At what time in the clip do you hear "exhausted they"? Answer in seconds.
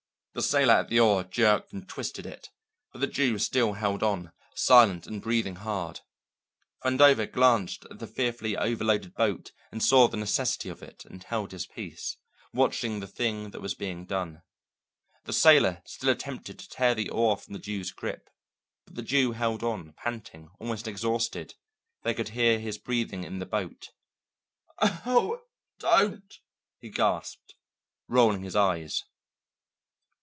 20.87-22.13